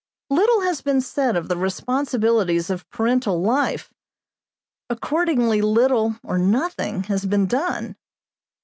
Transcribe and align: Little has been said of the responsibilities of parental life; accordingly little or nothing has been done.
Little 0.31 0.61
has 0.61 0.81
been 0.81 0.99
said 0.99 1.35
of 1.35 1.47
the 1.47 1.55
responsibilities 1.55 2.71
of 2.71 2.89
parental 2.89 3.39
life; 3.39 3.91
accordingly 4.89 5.61
little 5.61 6.15
or 6.23 6.39
nothing 6.39 7.03
has 7.03 7.27
been 7.27 7.45
done. 7.45 7.95